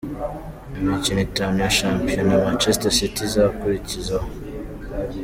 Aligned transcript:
Imikino 0.79 1.19
itanu 1.29 1.55
ya 1.65 1.71
shampiyona 1.79 2.41
Manchester 2.43 2.91
City 2.97 3.19
izakurikizaho. 3.27 4.27